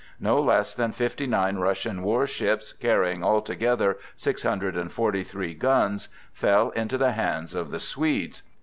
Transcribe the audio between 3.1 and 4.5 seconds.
altogether six